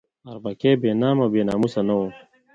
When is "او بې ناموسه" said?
1.25-1.81